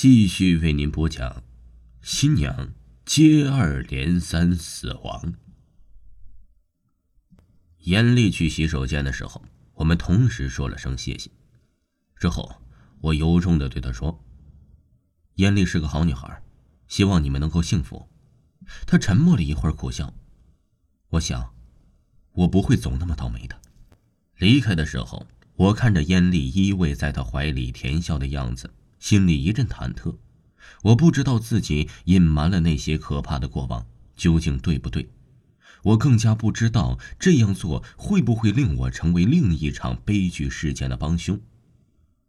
[0.00, 1.42] 继续为您播讲：
[2.02, 2.72] 新娘
[3.04, 5.34] 接二连三死亡。
[7.78, 11.28] 严厉去洗手间的时候，我们同时说了声谢谢。
[12.14, 12.62] 之后，
[13.00, 14.24] 我由衷的对她说
[15.34, 16.44] ：“严厉是个好女孩，
[16.86, 18.08] 希望你们能够幸福。”
[18.86, 20.14] 她沉默了一会儿，苦笑。
[21.08, 21.52] 我想，
[22.34, 23.60] 我不会总那么倒霉的。
[24.36, 25.26] 离开的时候，
[25.56, 30.16] 我看着燕丽依偎在他怀里甜笑的样子，心里一阵忐忑。
[30.82, 33.86] 我不知道自己隐瞒了那些可怕的过往
[34.16, 35.08] 究竟对不对，
[35.82, 41.40] 我更加不知道这样做会不会令我成为另一场悲剧事件的帮凶。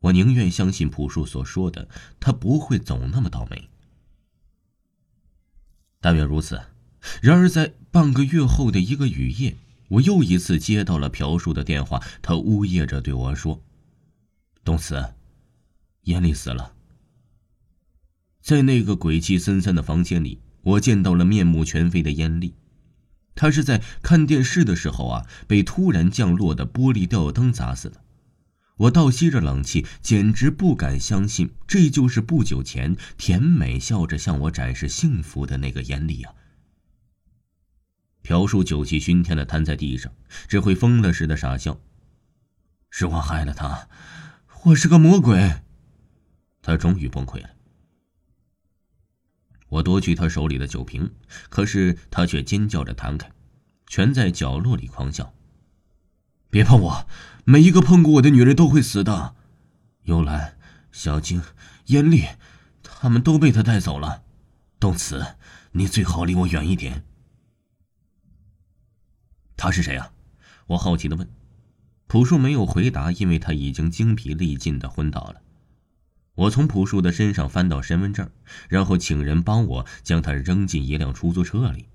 [0.00, 1.88] 我宁愿相信朴树所说的，
[2.18, 3.68] 他不会总那么倒霉。
[6.00, 6.60] 但愿如此。
[7.20, 9.56] 然而，在半个月后的一个雨夜。
[9.88, 13.62] 我又一次接到了朴树的电话，他呜咽着对我说
[14.64, 15.12] ：“东慈，
[16.02, 16.74] 严厉死了。”
[18.42, 22.54] 在那个鬼气森森的房间里，我见到了面目全非的严厉。
[23.34, 28.02] 他是在看电视的时候啊，被突然降落的玻璃吊灯砸死的。
[28.76, 36.34] 我倒吸着冷气，简直不敢相信，这就是不久前甜美笑着向我展示幸福的那个严厉啊！
[38.22, 40.12] 朴树酒气熏天的瘫在地上，
[40.48, 41.80] 只会疯了似的傻笑。
[42.90, 43.88] 是我害了他，
[44.64, 45.61] 我是个魔鬼。
[46.62, 47.50] 他终于崩溃了。
[49.68, 51.12] 我夺去他手里的酒瓶，
[51.48, 53.30] 可是他却尖叫着弹开，
[53.86, 55.34] 蜷在角落里狂笑。
[56.48, 57.06] 别碰我！
[57.44, 59.34] 每一个碰过我的女人都会死的。
[60.04, 60.58] 幽兰、
[60.92, 61.42] 小静、
[61.86, 62.24] 艳丽，
[62.82, 64.22] 他们都被他带走了。
[64.78, 65.36] 动词，
[65.72, 67.04] 你最好离我远一点。
[69.56, 70.12] 他是谁啊？
[70.66, 71.28] 我好奇的问。
[72.06, 75.40] 朴树没有回答，因为他已经精疲力尽的昏倒了。
[76.34, 78.30] 我从朴树的身上翻到身份证，
[78.68, 81.86] 然后请人帮我将他扔进一辆出租车里。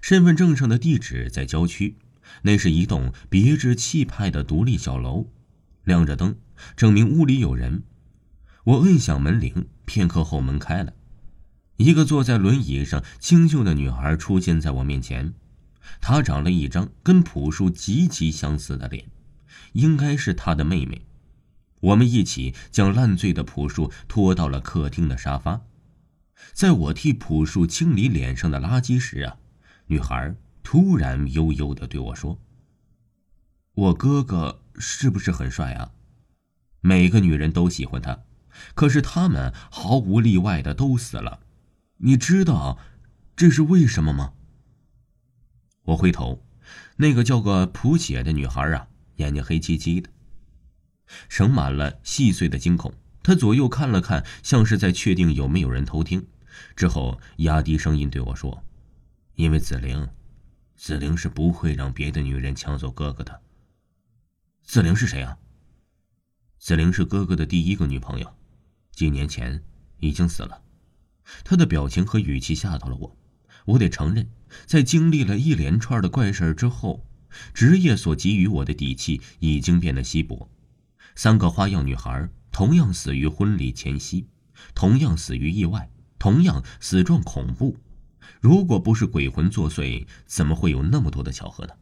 [0.00, 1.96] 身份证上的地址在郊区，
[2.42, 5.26] 那是一栋别致气派的独立小楼，
[5.84, 6.36] 亮着灯，
[6.76, 7.82] 证明屋里有人。
[8.64, 10.92] 我摁响门铃，片刻后门开了，
[11.78, 15.32] 一个坐在轮椅上清秀的女孩出现在我面前。
[16.00, 19.06] 她长了一张跟朴树极其相似的脸，
[19.72, 21.07] 应该是他的妹妹。
[21.80, 25.62] 我们一起将烂醉的朴树拖到了客厅的沙发。
[26.52, 29.36] 在我替朴树清理脸上的垃圾时啊，
[29.86, 32.38] 女孩突然悠悠的对我说
[33.74, 35.92] ：“我哥哥是不是很帅啊？
[36.80, 38.20] 每个女人都喜欢他，
[38.74, 41.40] 可是他们毫无例外的都死了。
[41.98, 42.78] 你知道
[43.34, 44.32] 这是为什么吗？”
[45.86, 46.44] 我回头，
[46.96, 50.10] 那个叫个朴姐的女孩啊，眼睛黑漆漆的，
[51.28, 52.92] 盛满了细碎的惊恐。
[53.22, 56.26] 他左右看了看，像是在确定有没有人偷听，
[56.74, 58.64] 之后压低声音对我说
[59.36, 60.08] ：“因为紫菱，
[60.76, 63.40] 紫菱是不会让别的女人抢走哥哥的。”
[64.64, 65.36] 紫菱是谁啊？
[66.58, 68.34] 紫菱是哥哥的第一个女朋友，
[68.92, 69.62] 几年前
[69.98, 70.62] 已经死了。
[71.44, 73.16] 他的表情和语气吓到了我。
[73.66, 74.30] 我得承认，
[74.64, 77.04] 在经历了一连串的怪事之后，
[77.52, 80.50] 职业所给予我的底气已经变得稀薄。
[81.18, 84.28] 三个花样女孩同样死于婚礼前夕，
[84.72, 87.76] 同样死于意外，同样死状恐怖。
[88.40, 91.72] 如果不是鬼魂作祟，怎么会有那么多的巧合呢？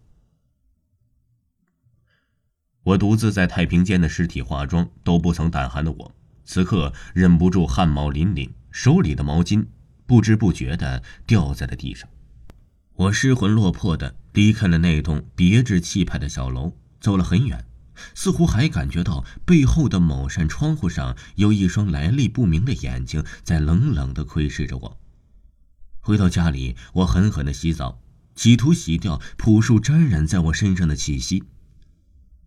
[2.82, 6.14] 我独自在太平间的尸体化妆都不曾胆寒的我，
[6.46, 9.66] 此刻忍不住汗毛淋漓，手里的毛巾。
[10.06, 12.08] 不知不觉的掉在了地上，
[12.94, 17.66] 我失魂落魄的离开了那栋别致气派的小楼，走了很远，
[18.14, 24.98] 似乎还感觉到背后的某扇窗户上有一双来历不明的眼睛在冷冷的窥视着我。
[26.00, 28.00] 回到家里，我狠狠的洗澡，
[28.34, 31.44] 企图洗掉朴树沾染在我身上的气息。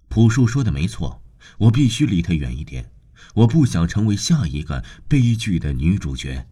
[0.07, 1.21] 朴树说的没错，
[1.57, 2.91] 我必须离他远一点，
[3.35, 6.47] 我不想成为下一个悲剧的女主角。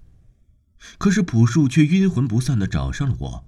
[0.97, 3.45] 可是朴树却阴魂不散的找上了我。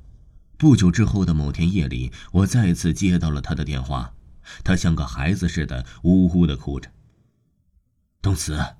[0.57, 4.13] 不久之后的某天夜里，我再次接到了他的电话，
[4.63, 6.91] 他像个孩子似的呜呜的哭着。
[8.21, 8.75] 东子，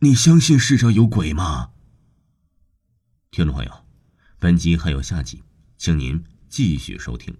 [0.00, 1.70] 你相信世上有鬼吗？
[3.30, 3.84] 听众朋友，
[4.38, 5.42] 本集还有下集，
[5.78, 7.34] 请您继续收听。